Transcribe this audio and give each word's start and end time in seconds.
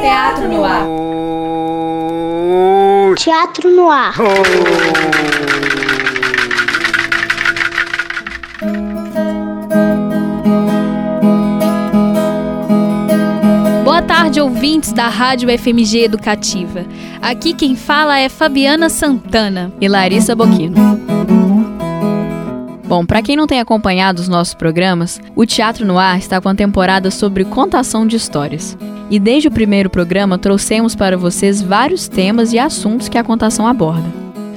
Teatro 0.00 0.48
no 0.48 0.64
ar. 0.64 0.84
Teatro 3.16 3.70
no 3.70 3.90
ar. 3.90 4.14
Tarde, 14.06 14.40
ouvintes 14.40 14.92
da 14.92 15.08
Rádio 15.08 15.48
FMG 15.58 16.04
Educativa. 16.04 16.86
Aqui 17.20 17.52
quem 17.52 17.74
fala 17.74 18.18
é 18.18 18.28
Fabiana 18.28 18.88
Santana 18.88 19.72
e 19.80 19.88
Larissa 19.88 20.34
Boquino. 20.34 20.76
Bom, 22.84 23.04
para 23.04 23.20
quem 23.20 23.34
não 23.34 23.48
tem 23.48 23.58
acompanhado 23.58 24.20
os 24.20 24.28
nossos 24.28 24.54
programas, 24.54 25.20
o 25.34 25.44
Teatro 25.44 25.84
no 25.84 25.98
Ar 25.98 26.18
está 26.18 26.40
com 26.40 26.48
a 26.48 26.54
temporada 26.54 27.10
sobre 27.10 27.44
contação 27.44 28.06
de 28.06 28.14
histórias. 28.14 28.78
E 29.10 29.18
desde 29.18 29.48
o 29.48 29.52
primeiro 29.52 29.90
programa 29.90 30.38
trouxemos 30.38 30.94
para 30.94 31.16
vocês 31.16 31.60
vários 31.60 32.06
temas 32.06 32.52
e 32.52 32.60
assuntos 32.60 33.08
que 33.08 33.18
a 33.18 33.24
contação 33.24 33.66
aborda. 33.66 34.08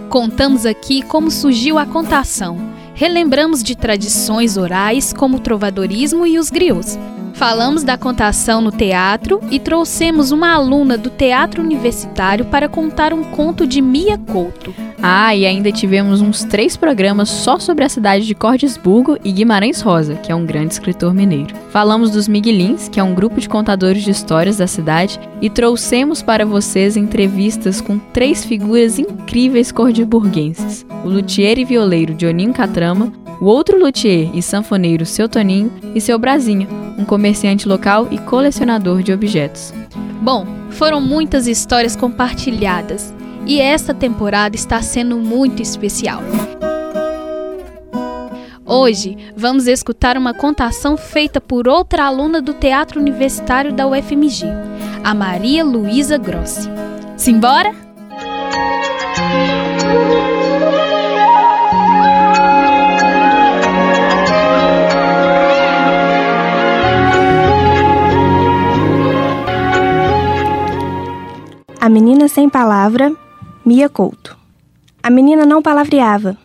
Contamos 0.09 0.63
aqui 0.63 1.01
como 1.01 1.31
surgiu 1.31 1.79
a 1.79 1.87
contação. 1.87 2.55
Relembramos 2.93 3.63
de 3.63 3.75
tradições 3.75 4.57
orais 4.57 5.11
como 5.11 5.37
o 5.37 5.39
trovadorismo 5.39 6.27
e 6.27 6.37
os 6.37 6.51
griots. 6.51 6.99
Falamos 7.39 7.85
da 7.85 7.97
contação 7.97 8.59
no 8.59 8.69
teatro 8.69 9.39
e 9.49 9.59
trouxemos 9.59 10.29
uma 10.29 10.51
aluna 10.51 10.97
do 10.97 11.09
Teatro 11.09 11.63
Universitário 11.63 12.43
para 12.43 12.67
contar 12.67 13.13
um 13.13 13.23
conto 13.23 13.65
de 13.65 13.81
Mia 13.81 14.17
Couto. 14.17 14.75
Ah, 15.01 15.33
e 15.33 15.45
ainda 15.45 15.71
tivemos 15.71 16.19
uns 16.19 16.43
três 16.43 16.75
programas 16.75 17.29
só 17.29 17.57
sobre 17.57 17.85
a 17.85 17.89
cidade 17.89 18.25
de 18.25 18.35
Cordesburgo 18.35 19.17
e 19.23 19.31
Guimarães 19.31 19.79
Rosa, 19.79 20.15
que 20.15 20.33
é 20.33 20.35
um 20.35 20.45
grande 20.45 20.73
escritor 20.73 21.13
mineiro. 21.13 21.55
Falamos 21.71 22.11
dos 22.11 22.27
Miguelins, 22.27 22.89
que 22.89 22.99
é 22.99 23.03
um 23.03 23.15
grupo 23.15 23.39
de 23.39 23.47
contadores 23.47 24.03
de 24.03 24.11
histórias 24.11 24.57
da 24.57 24.67
cidade, 24.67 25.17
e 25.41 25.49
trouxemos 25.49 26.21
para 26.21 26.45
vocês 26.45 26.97
entrevistas 26.97 27.79
com 27.79 27.97
três 27.97 28.43
figuras 28.43 28.99
incríveis 28.99 29.71
cordesburguenses: 29.71 30.85
o 31.05 31.07
luthier 31.07 31.57
e 31.57 31.63
violeiro 31.63 32.13
Dioninho 32.13 32.53
Catrama, 32.53 33.13
o 33.39 33.45
outro 33.45 33.79
luthier 33.79 34.29
e 34.33 34.41
sanfoneiro 34.41 35.05
Seu 35.05 35.29
Toninho 35.29 35.71
e 35.95 36.01
seu 36.01 36.19
Brasinha, 36.19 36.67
um 36.99 37.05
comerciante 37.05 37.67
local 37.67 38.09
e 38.11 38.17
colecionador 38.17 39.01
de 39.01 39.13
objetos. 39.13 39.73
Bom, 40.21 40.45
foram 40.71 40.99
muitas 40.99 41.47
histórias 41.47 41.95
compartilhadas 41.95 43.13
e 43.45 43.61
esta 43.61 43.93
temporada 43.93 44.55
está 44.55 44.81
sendo 44.81 45.17
muito 45.17 45.61
especial. 45.61 46.21
Hoje 48.65 49.17
vamos 49.35 49.65
escutar 49.65 50.17
uma 50.17 50.33
contação 50.33 50.95
feita 50.95 51.41
por 51.41 51.67
outra 51.67 52.03
aluna 52.05 52.41
do 52.41 52.53
Teatro 52.53 52.99
Universitário 52.99 53.73
da 53.73 53.87
UFMG, 53.87 54.45
a 55.03 55.13
Maria 55.13 55.63
Luísa 55.63 56.17
Grossi. 56.17 56.69
Simbora? 57.17 57.73
A 71.89 71.91
menina 71.91 72.27
sem 72.27 72.47
palavra, 72.47 73.11
Mia 73.65 73.89
Couto. 73.89 74.37
A 75.01 75.09
menina 75.09 75.43
não 75.43 75.59
palavreava. 75.59 76.37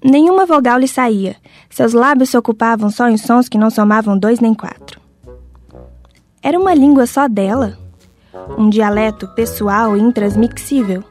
Nenhuma 0.00 0.46
vogal 0.46 0.78
lhe 0.78 0.86
saía. 0.86 1.34
Seus 1.68 1.92
lábios 1.92 2.30
se 2.30 2.38
ocupavam 2.38 2.88
só 2.88 3.08
em 3.08 3.16
sons 3.16 3.48
que 3.48 3.58
não 3.58 3.68
somavam 3.68 4.16
dois 4.16 4.38
nem 4.38 4.54
quatro. 4.54 5.00
Era 6.40 6.56
uma 6.56 6.72
língua 6.72 7.04
só 7.04 7.26
dela? 7.26 7.76
Um 8.56 8.70
dialeto 8.70 9.26
pessoal 9.34 9.96
e 9.96 10.00
intransmissível? 10.00 11.02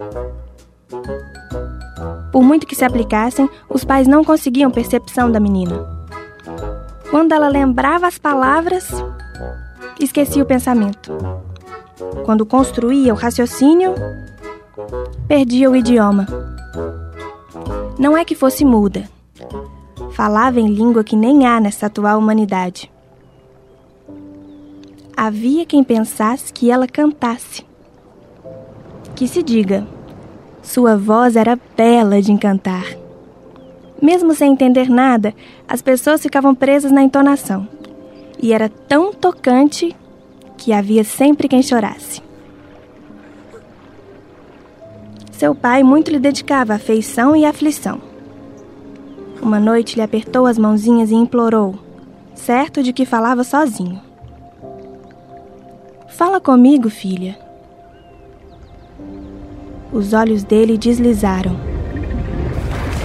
Por 2.31 2.41
muito 2.41 2.65
que 2.65 2.77
se 2.77 2.85
aplicassem, 2.85 3.49
os 3.69 3.83
pais 3.83 4.07
não 4.07 4.23
conseguiam 4.23 4.71
percepção 4.71 5.29
da 5.29 5.41
menina. 5.41 5.85
Quando 7.11 7.33
ela 7.33 7.49
lembrava 7.49 8.07
as 8.07 8.17
palavras, 8.17 8.89
esquecia 9.99 10.41
o 10.41 10.45
pensamento. 10.45 11.11
Quando 12.25 12.45
construía 12.45 13.13
o 13.13 13.17
raciocínio, 13.17 13.93
perdia 15.27 15.69
o 15.69 15.75
idioma. 15.75 16.27
Não 17.97 18.17
é 18.17 18.25
que 18.25 18.35
fosse 18.35 18.65
muda. 18.65 19.09
Falava 20.11 20.59
em 20.59 20.67
língua 20.67 21.03
que 21.03 21.15
nem 21.15 21.45
há 21.45 21.59
nessa 21.59 21.85
atual 21.85 22.19
humanidade. 22.19 22.91
Havia 25.15 25.65
quem 25.65 25.83
pensasse 25.83 26.51
que 26.51 26.69
ela 26.69 26.87
cantasse. 26.87 27.65
Que 29.15 29.27
se 29.27 29.41
diga, 29.41 29.87
sua 30.61 30.97
voz 30.97 31.35
era 31.35 31.57
bela 31.77 32.21
de 32.21 32.31
encantar. 32.31 32.85
Mesmo 34.01 34.33
sem 34.33 34.51
entender 34.51 34.89
nada, 34.89 35.33
as 35.67 35.81
pessoas 35.81 36.21
ficavam 36.21 36.53
presas 36.53 36.91
na 36.91 37.01
entonação. 37.01 37.67
E 38.41 38.51
era 38.51 38.67
tão 38.67 39.13
tocante 39.13 39.95
que 40.57 40.73
havia 40.73 41.03
sempre 41.03 41.47
quem 41.47 41.61
chorasse. 41.61 42.21
Seu 45.31 45.53
pai 45.53 45.83
muito 45.83 46.09
lhe 46.09 46.19
dedicava 46.19 46.75
afeição 46.75 47.35
e 47.35 47.45
aflição. 47.45 47.99
Uma 49.41 49.59
noite 49.59 49.95
lhe 49.95 50.01
apertou 50.01 50.45
as 50.45 50.57
mãozinhas 50.57 51.11
e 51.11 51.15
implorou, 51.15 51.75
certo 52.33 52.81
de 52.81 52.93
que 52.93 53.05
falava 53.05 53.43
sozinho. 53.43 54.01
Fala 56.07 56.39
comigo, 56.39 56.89
filha. 56.89 57.37
Os 59.91 60.13
olhos 60.13 60.43
dele 60.43 60.77
deslizaram. 60.77 61.55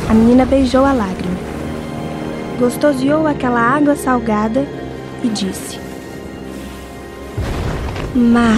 A 0.09 0.15
menina 0.15 0.47
beijou 0.47 0.85
a 0.85 0.93
lágrima. 0.93 1.37
Gostoseou 2.59 3.27
aquela 3.27 3.61
água 3.61 3.97
salgada 3.97 4.65
e 5.25 5.29
disse: 5.29 5.90
Mar. 8.15 8.57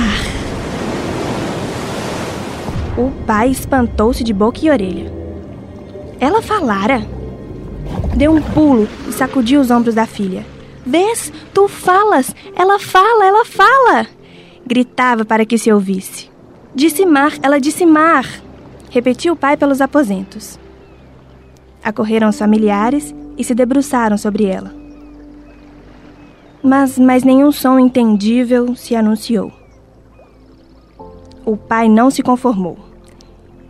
O 2.97 3.11
pai 3.27 3.51
espantou-se 3.51 4.25
de 4.25 4.33
boca 4.33 4.61
e 4.63 4.71
orelha. 4.71 5.13
Ela 6.19 6.41
falara. 6.41 7.07
Deu 8.17 8.33
um 8.33 8.41
pulo 8.41 8.89
e 9.07 9.13
sacudiu 9.13 9.61
os 9.61 9.71
ombros 9.71 9.95
da 9.95 10.07
filha. 10.07 10.47
Vês? 10.87 11.31
Tu 11.53 11.69
falas! 11.69 12.35
Ela 12.57 12.79
fala, 12.79 13.27
ela 13.27 13.45
fala! 13.45 14.07
Gritava 14.67 15.23
para 15.23 15.45
que 15.45 15.59
se 15.59 15.71
ouvisse. 15.71 16.31
Disse 16.75 17.05
mar, 17.05 17.35
ela 17.43 17.61
disse 17.61 17.85
mar! 17.85 18.27
Repetiu 18.89 19.35
o 19.35 19.37
pai 19.37 19.59
pelos 19.59 19.83
aposentos. 19.83 20.59
Acorreram 21.85 22.31
os 22.31 22.39
familiares 22.39 23.15
e 23.37 23.45
se 23.45 23.55
debruçaram 23.55 24.17
sobre 24.17 24.47
ela 24.47 24.82
mas 26.63 26.99
mais 26.99 27.25
nenhum 27.25 27.51
som 27.51 27.79
entendível 27.79 28.77
se 28.77 28.95
anunciou. 28.95 29.53
O 31.45 31.57
pai 31.57 31.89
não 31.89 32.11
se 32.11 32.23
conformou. 32.23 32.79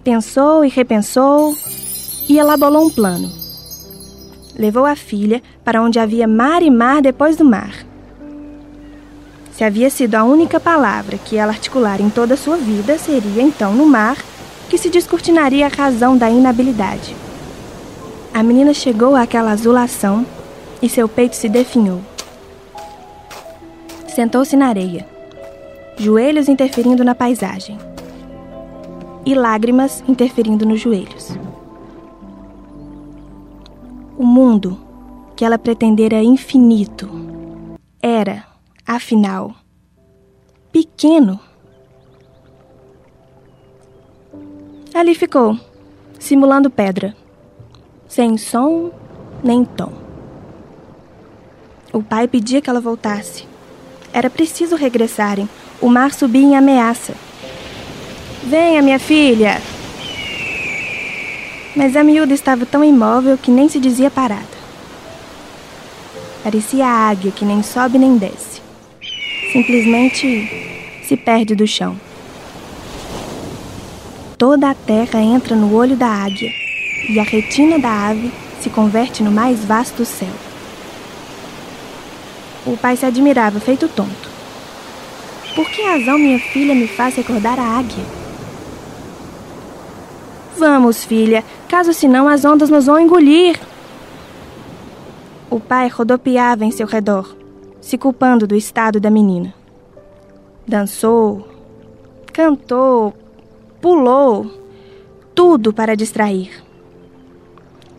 Pensou 0.05 0.65
e 0.65 0.69
repensou 0.69 1.55
e 2.29 2.39
elaborou 2.39 2.87
um 2.87 2.91
plano. 2.91 3.31
Levou 4.55 4.85
a 4.85 4.95
filha 4.95 5.43
para 5.65 5.81
onde 5.81 5.99
havia 5.99 6.29
mar 6.29 6.63
e 6.63 6.71
mar 6.71 7.01
depois 7.01 7.37
do 7.37 7.45
mar. 7.45 7.87
Se 9.53 9.65
havia 9.65 9.89
sido 9.89 10.15
a 10.15 10.25
única 10.25 10.61
palavra 10.61 11.17
que 11.17 11.37
ela 11.37 11.53
articulara 11.53 12.03
em 12.03 12.11
toda 12.11 12.35
a 12.35 12.37
sua 12.37 12.57
vida, 12.57 12.99
seria 12.99 13.43
então 13.43 13.75
no 13.75 13.87
mar 13.87 14.17
que 14.69 14.77
se 14.77 14.91
descortinaria 14.91 15.67
a 15.67 15.69
razão 15.69 16.17
da 16.17 16.31
inabilidade. 16.31 17.15
A 18.35 18.43
menina 18.43 18.75
chegou 18.75 19.15
àquela 19.15 19.53
azulação 19.53 20.27
e 20.81 20.89
seu 20.89 21.09
peito 21.09 21.37
se 21.37 21.49
definhou. 21.49 22.12
Sentou-se 24.15 24.55
na 24.55 24.67
areia, 24.67 25.09
joelhos 25.97 26.47
interferindo 26.47 27.03
na 27.03 27.15
paisagem 27.15 27.79
e 29.25 29.35
lágrimas 29.35 30.05
interferindo 30.07 30.67
nos 30.67 30.81
joelhos. 30.81 31.31
O 34.19 34.27
mundo 34.27 34.79
que 35.35 35.47
ela 35.47 35.59
pretendera 35.59 36.23
infinito 36.23 37.09
era, 38.03 38.45
afinal, 38.87 39.55
pequeno. 40.71 41.41
Ali 44.93 45.15
ficou, 45.15 45.59
simulando 46.19 46.69
pedra, 46.69 47.17
sem 48.07 48.37
som 48.37 48.91
nem 49.43 49.65
tom. 49.65 49.91
O 51.95 52.03
pai 52.03 52.29
pedia 52.29 52.61
que 52.61 52.69
ela 52.69 52.79
voltasse 52.79 53.51
Era 54.13 54.29
preciso 54.29 54.77
regressarem. 54.77 55.49
O 55.81 55.89
mar 55.89 56.13
subia 56.13 56.43
em 56.43 56.57
ameaça. 56.57 57.15
Venha, 58.45 58.83
minha 58.83 58.99
filha! 58.99 59.61
Mas 61.75 61.97
a 61.97 62.05
miúda 62.05 62.35
estava 62.35 62.67
tão 62.67 62.85
imóvel 62.85 63.39
que 63.39 63.51
nem 63.51 63.69
se 63.69 63.81
dizia 63.81 64.11
parada. 64.11 64.63
Parecia 66.43 66.87
a 66.87 67.09
águia 67.09 67.33
que 67.33 67.45
nem 67.45 67.63
sobe 67.63 67.99
nem 67.99 68.17
desce. 68.17 68.61
Simplesmente 69.53 70.51
se 71.07 71.17
perde 71.17 71.55
do 71.55 71.67
chão. 71.67 71.97
Toda 74.37 74.71
a 74.71 74.75
terra 74.75 75.21
entra 75.21 75.55
no 75.55 75.75
olho 75.75 75.97
da 75.97 76.09
águia 76.09 76.51
e 77.09 77.19
a 77.19 77.23
retina 77.23 77.79
da 77.79 78.09
ave 78.09 78.33
se 78.61 78.69
converte 78.69 79.23
no 79.23 79.31
mais 79.31 79.65
vasto 79.65 80.05
céu. 80.05 80.52
O 82.65 82.77
pai 82.77 82.97
se 82.97 83.05
admirava, 83.05 83.59
feito 83.59 83.89
tonto. 83.89 84.31
Por 85.55 85.69
que 85.69 85.83
razão 85.83 86.19
minha 86.19 86.39
filha 86.39 86.75
me 86.75 86.87
faz 86.87 87.17
recordar 87.17 87.59
a 87.59 87.79
águia? 87.79 88.05
Vamos, 90.57 91.05
filha, 91.05 91.45
caso 91.69 91.93
senão 91.93 92.29
as 92.29 92.45
ondas 92.45 92.71
nos 92.71 92.87
vão 92.87 93.01
engolir. 93.01 93.59
O 95.51 95.59
pai 95.59 95.89
rodopiava 95.89 96.65
em 96.65 96.71
seu 96.71 96.87
redor, 96.87 97.37
se 97.81 97.99
culpando 97.99 98.47
do 98.47 98.55
estado 98.55 99.01
da 99.01 99.11
menina. 99.11 99.53
Dançou, 100.67 101.49
cantou, 102.33 103.13
pulou, 103.81 104.47
tudo 105.35 105.73
para 105.73 105.97
distrair. 105.97 106.63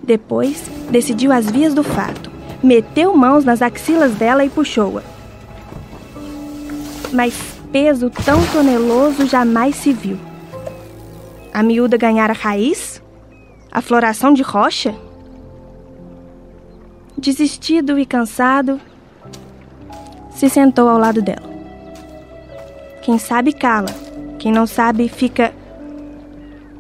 Depois, 0.02 0.70
decidiu 0.90 1.32
as 1.32 1.52
vias 1.52 1.74
do 1.74 1.84
fato, 1.84 2.32
meteu 2.64 3.16
mãos 3.16 3.44
nas 3.44 3.62
axilas 3.62 4.16
dela 4.16 4.46
e 4.46 4.50
puxou-a. 4.50 5.04
Mas 7.12 7.36
peso 7.72 8.10
tão 8.10 8.44
toneloso 8.48 9.28
jamais 9.28 9.76
se 9.76 9.92
viu. 9.92 10.18
A 11.54 11.62
miúda 11.62 11.98
ganhara 11.98 12.34
raiz? 12.34 13.02
A 13.72 13.82
floração 13.82 14.34
de 14.34 14.42
rocha? 14.42 14.96
Desistido 17.18 18.00
e 18.00 18.06
cansado, 18.06 18.80
se 20.32 20.50
sentou 20.50 20.90
ao 20.90 20.98
lado 20.98 21.22
dela. 21.22 21.52
Quem 23.02 23.18
sabe 23.18 23.54
cala, 23.54 23.90
quem 24.40 24.52
não 24.52 24.66
sabe 24.66 25.08
fica 25.10 25.54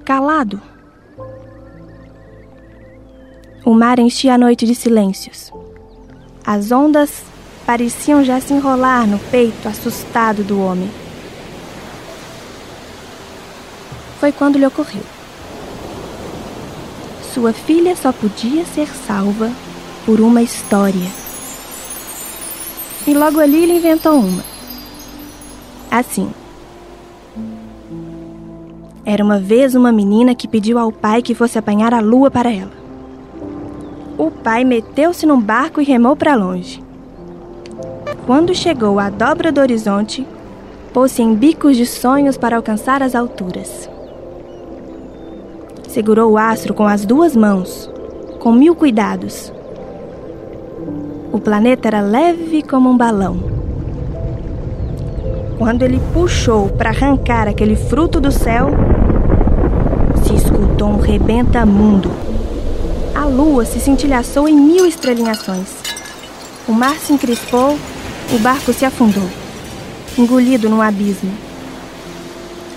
calado. 0.04 0.62
O 3.66 3.74
mar 3.74 4.00
enchia 4.00 4.34
a 4.34 4.38
noite 4.38 4.66
de 4.66 4.76
silêncios. 4.76 5.52
As 6.46 6.72
ondas 6.72 7.24
pareciam 7.66 8.22
já 8.24 8.42
se 8.42 8.54
enrolar 8.54 9.08
no 9.08 9.18
peito 9.18 9.66
assustado 9.68 10.44
do 10.44 10.60
homem. 10.62 10.92
Foi 14.20 14.32
quando 14.34 14.58
lhe 14.58 14.66
ocorreu. 14.66 15.04
Sua 17.34 17.54
filha 17.54 17.96
só 17.96 18.12
podia 18.12 18.66
ser 18.66 18.88
salva 19.08 19.50
por 20.06 20.20
uma 20.20 20.42
história. 20.42 21.10
E 23.08 23.14
logo 23.14 23.40
ali 23.40 23.64
ele 23.64 23.78
inventou 23.78 24.20
uma. 24.20 24.44
Assim. 25.90 26.30
Era 29.06 29.24
uma 29.24 29.40
vez 29.40 29.76
uma 29.76 29.92
menina 29.92 30.36
que 30.36 30.48
pediu 30.48 30.78
ao 30.78 30.92
pai 30.92 31.22
que 31.22 31.36
fosse 31.36 31.58
apanhar 31.58 31.94
a 31.94 32.00
lua 32.02 32.30
para 32.30 32.52
ela. 32.52 32.83
O 34.18 34.30
pai 34.30 34.64
meteu-se 34.64 35.26
num 35.26 35.40
barco 35.40 35.82
e 35.82 35.84
remou 35.84 36.16
para 36.16 36.36
longe. 36.36 36.84
Quando 38.26 38.56
chegou 38.56 39.00
à 39.00 39.10
dobra 39.10 39.52
do 39.52 39.60
horizonte, 39.60 40.26
pôs-se 40.94 41.22
em 41.22 41.34
bicos 41.34 41.76
de 41.76 41.86
sonhos 41.86 42.38
para 42.38 42.56
alcançar 42.56 43.02
as 43.02 43.16
alturas. 43.16 43.90
Segurou 45.88 46.32
o 46.32 46.38
astro 46.38 46.74
com 46.74 46.88
as 46.88 47.06
duas 47.06 47.36
mãos, 47.36 47.90
com 48.40 48.52
mil 48.52 48.76
cuidados, 48.76 49.52
o 51.34 51.40
planeta 51.40 51.88
era 51.88 52.00
leve 52.00 52.62
como 52.62 52.92
um 52.92 52.96
balão. 52.96 53.40
Quando 55.58 55.82
ele 55.82 56.00
puxou 56.14 56.70
para 56.70 56.92
arrancar 56.92 57.48
aquele 57.48 57.76
fruto 57.76 58.22
do 58.22 58.32
céu, 58.32 58.68
se 60.22 60.36
escutou 60.36 60.90
um 60.90 61.00
rebenta-mundo. 61.00 62.12
Lua 63.34 63.66
se 63.66 63.80
cintilhaçou 63.80 64.48
em 64.48 64.56
mil 64.56 64.86
estrelinhações. 64.86 65.68
O 66.68 66.72
mar 66.72 66.96
se 66.98 67.12
encrespou, 67.12 67.76
o 68.32 68.38
barco 68.38 68.72
se 68.72 68.86
afundou, 68.86 69.28
engolido 70.16 70.70
num 70.70 70.80
abismo. 70.80 71.32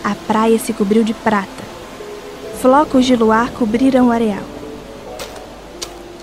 A 0.03 0.15
praia 0.27 0.59
se 0.59 0.73
cobriu 0.73 1.05
de 1.05 1.13
prata. 1.13 1.47
Flocos 2.63 3.05
de 3.05 3.15
luar 3.15 3.51
cobriram 3.51 4.09
o 4.09 4.11
areal. 4.11 4.43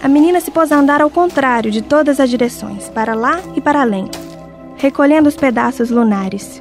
A 0.01 0.07
menina 0.07 0.41
se 0.41 0.50
pôs 0.50 0.71
a 0.71 0.77
andar 0.77 1.00
ao 1.00 1.12
contrário 1.12 1.69
de 1.69 1.83
todas 1.83 2.19
as 2.19 2.27
direções, 2.27 2.89
para 2.89 3.13
lá 3.13 3.39
e 3.56 3.62
para 3.62 3.81
além, 3.81 4.09
recolhendo 4.77 5.29
os 5.29 5.36
pedaços 5.36 5.91
lunares. 5.91 6.59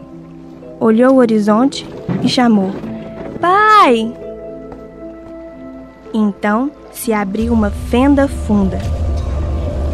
Olhou 0.79 1.15
o 1.15 1.19
horizonte 1.19 1.89
e 2.23 2.29
chamou: 2.29 2.71
Pai! 3.41 4.13
Então 6.13 6.71
se 6.93 7.13
abriu 7.13 7.53
uma 7.53 7.71
fenda 7.71 8.29
funda, 8.29 8.79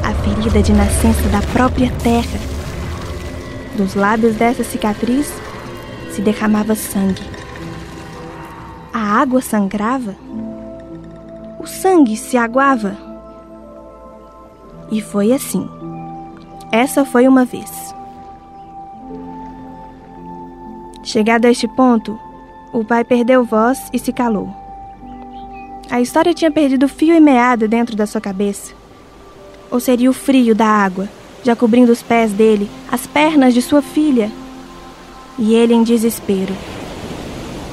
a 0.04 0.12
ferida 0.22 0.62
de 0.62 0.72
nascença 0.72 1.28
da 1.28 1.40
própria 1.52 1.90
terra. 2.02 2.38
Dos 3.76 3.94
lábios 3.94 4.36
dessa 4.36 4.64
cicatriz 4.64 5.32
se 6.10 6.20
derramava 6.20 6.74
sangue. 6.74 7.22
A 8.92 9.20
água 9.20 9.40
sangrava? 9.40 10.16
O 11.60 11.66
sangue 11.66 12.16
se 12.16 12.36
aguava? 12.36 12.96
E 14.90 15.00
foi 15.00 15.32
assim. 15.32 15.68
Essa 16.72 17.04
foi 17.04 17.28
uma 17.28 17.44
vez. 17.44 17.94
Chegado 21.02 21.46
a 21.46 21.50
este 21.50 21.66
ponto, 21.68 22.18
o 22.72 22.84
pai 22.84 23.04
perdeu 23.04 23.44
voz 23.44 23.88
e 23.92 23.98
se 23.98 24.12
calou. 24.12 24.67
A 25.90 26.02
história 26.02 26.34
tinha 26.34 26.50
perdido 26.50 26.86
fio 26.86 27.14
e 27.14 27.20
meada 27.20 27.66
dentro 27.66 27.96
da 27.96 28.06
sua 28.06 28.20
cabeça. 28.20 28.74
Ou 29.70 29.80
seria 29.80 30.10
o 30.10 30.12
frio 30.12 30.54
da 30.54 30.66
água, 30.66 31.08
já 31.42 31.56
cobrindo 31.56 31.90
os 31.90 32.02
pés 32.02 32.30
dele, 32.30 32.70
as 32.92 33.06
pernas 33.06 33.54
de 33.54 33.62
sua 33.62 33.80
filha? 33.80 34.30
E 35.38 35.54
ele 35.54 35.72
em 35.72 35.82
desespero. 35.82 36.54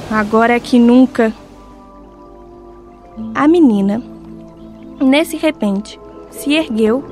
Agora 0.10 0.54
é 0.54 0.60
que 0.60 0.80
nunca. 0.80 1.34
A 3.34 3.48
menina, 3.48 4.02
nesse 5.02 5.36
repente, 5.36 6.00
se 6.32 6.54
ergueu 6.54 7.04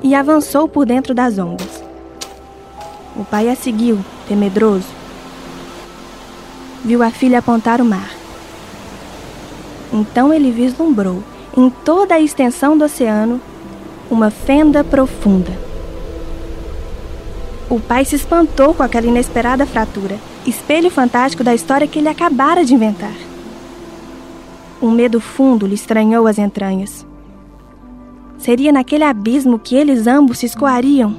e 0.00 0.14
avançou 0.14 0.68
por 0.68 0.86
dentro 0.86 1.12
das 1.12 1.38
ondas. 1.38 1.82
O 3.16 3.24
pai 3.24 3.48
a 3.48 3.56
seguiu, 3.56 3.98
temedroso. 4.28 4.86
Viu 6.84 7.02
a 7.02 7.10
filha 7.10 7.40
apontar 7.40 7.80
o 7.80 7.84
mar. 7.84 8.21
Então 9.92 10.32
ele 10.32 10.50
vislumbrou, 10.50 11.22
em 11.56 11.68
toda 11.68 12.14
a 12.14 12.20
extensão 12.20 12.78
do 12.78 12.84
oceano, 12.84 13.40
uma 14.10 14.30
fenda 14.30 14.82
profunda. 14.82 15.52
O 17.68 17.78
pai 17.80 18.04
se 18.04 18.16
espantou 18.16 18.74
com 18.74 18.82
aquela 18.82 19.06
inesperada 19.06 19.66
fratura, 19.66 20.18
espelho 20.46 20.90
fantástico 20.90 21.44
da 21.44 21.54
história 21.54 21.86
que 21.86 21.98
ele 21.98 22.08
acabara 22.08 22.64
de 22.64 22.74
inventar. 22.74 23.14
Um 24.80 24.90
medo 24.90 25.20
fundo 25.20 25.66
lhe 25.66 25.74
estranhou 25.74 26.26
as 26.26 26.38
entranhas. 26.38 27.06
Seria 28.36 28.72
naquele 28.72 29.04
abismo 29.04 29.58
que 29.58 29.76
eles 29.76 30.06
ambos 30.06 30.38
se 30.38 30.46
escoariam. 30.46 31.14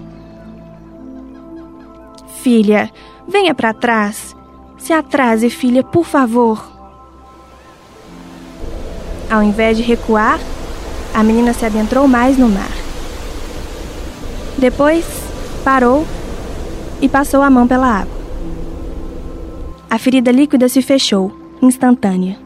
Filha, 2.41 2.91
venha 3.25 3.55
para 3.55 3.73
trás. 3.73 4.35
Se 4.77 4.91
atrase, 4.91 5.49
filha, 5.49 5.81
por 5.81 6.03
favor. 6.03 6.72
Ao 9.29 9.41
invés 9.41 9.77
de 9.77 9.83
recuar, 9.83 10.39
a 11.13 11.23
menina 11.23 11.53
se 11.53 11.65
adentrou 11.65 12.07
mais 12.07 12.37
no 12.37 12.49
mar. 12.49 12.71
Depois, 14.57 15.05
parou 15.63 16.05
e 17.01 17.09
passou 17.09 17.41
a 17.41 17.49
mão 17.49 17.67
pela 17.67 17.87
água. 17.87 18.13
A 19.89 19.97
ferida 19.97 20.31
líquida 20.31 20.67
se 20.69 20.81
fechou, 20.81 21.31
instantânea. 21.61 22.37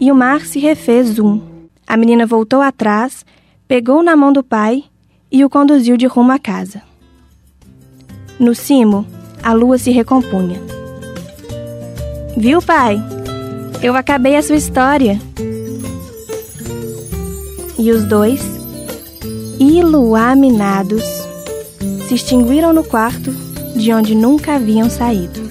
E 0.00 0.10
o 0.10 0.14
mar 0.14 0.42
se 0.42 0.58
refez 0.58 1.18
um. 1.18 1.40
A 1.86 1.96
menina 1.96 2.26
voltou 2.26 2.60
atrás 2.60 3.24
pegou 3.68 4.02
na 4.02 4.16
mão 4.16 4.32
do 4.32 4.42
pai 4.42 4.84
e 5.30 5.44
o 5.44 5.50
conduziu 5.50 5.96
de 5.98 6.06
rumo 6.06 6.32
à 6.32 6.38
casa. 6.38 6.80
No 8.40 8.54
cimo, 8.54 9.06
a 9.42 9.52
lua 9.52 9.76
se 9.76 9.90
recompunha. 9.90 10.58
Viu, 12.34 12.62
pai? 12.62 12.98
Eu 13.80 13.94
acabei 13.94 14.36
a 14.36 14.42
sua 14.42 14.56
história. 14.56 15.20
E 17.78 17.92
os 17.92 18.04
dois, 18.04 18.40
iluminados, 19.60 21.04
se 22.08 22.14
extinguiram 22.14 22.72
no 22.72 22.82
quarto 22.82 23.30
de 23.76 23.92
onde 23.92 24.16
nunca 24.16 24.56
haviam 24.56 24.90
saído. 24.90 25.47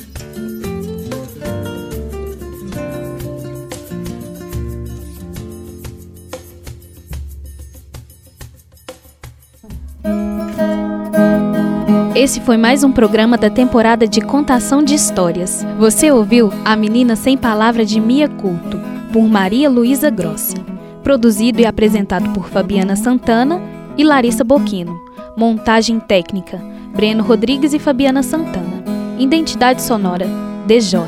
Esse 12.17 12.41
foi 12.41 12.57
mais 12.57 12.83
um 12.83 12.91
programa 12.91 13.37
da 13.37 13.47
temporada 13.47 14.07
de 14.07 14.21
contação 14.21 14.81
de 14.81 14.95
histórias. 14.95 15.63
Você 15.77 16.11
ouviu 16.11 16.51
A 16.65 16.75
Menina 16.75 17.15
Sem 17.15 17.37
Palavra 17.37 17.85
de 17.85 17.99
Mia 17.99 18.27
Culto, 18.27 18.79
por 19.13 19.21
Maria 19.29 19.69
Luísa 19.69 20.09
Grossi. 20.09 20.55
Produzido 21.03 21.61
e 21.61 21.65
apresentado 21.67 22.27
por 22.31 22.49
Fabiana 22.49 22.95
Santana 22.95 23.61
e 23.95 24.03
Larissa 24.03 24.43
Boquino. 24.43 24.99
Montagem 25.37 25.99
técnica: 25.99 26.59
Breno 26.95 27.23
Rodrigues 27.23 27.71
e 27.75 27.77
Fabiana 27.77 28.23
Santana. 28.23 28.83
Identidade 29.19 29.83
sonora: 29.83 30.25
DJ. 30.65 31.01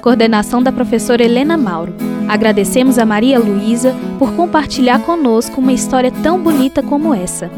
Coordenação 0.00 0.62
da 0.62 0.70
professora 0.70 1.24
Helena 1.24 1.56
Mauro. 1.56 1.92
Agradecemos 2.28 3.00
a 3.00 3.04
Maria 3.04 3.40
Luísa 3.40 3.96
por 4.16 4.32
compartilhar 4.34 5.00
conosco 5.00 5.60
uma 5.60 5.72
história 5.72 6.12
tão 6.22 6.40
bonita 6.40 6.84
como 6.84 7.12
essa. 7.12 7.50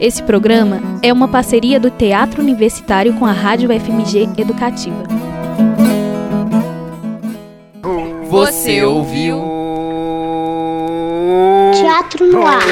Esse 0.00 0.22
programa 0.22 0.80
é 1.02 1.12
uma 1.12 1.28
parceria 1.28 1.78
do 1.78 1.90
Teatro 1.90 2.42
Universitário 2.42 3.14
com 3.14 3.24
a 3.24 3.32
Rádio 3.32 3.68
FMG 3.68 4.28
Educativa. 4.36 5.04
Você 8.28 8.82
ouviu? 8.82 9.40
Teatro 11.72 12.26
no 12.26 12.44
ar. 12.44 12.62